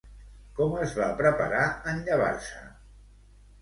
[0.59, 1.63] Com es va preparar
[1.95, 2.67] en llevar-se?